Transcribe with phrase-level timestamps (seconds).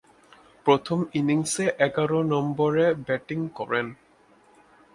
[0.65, 3.87] প্রথম ইনিংসে এগারো নম্বরে ব্যাটিং করেন।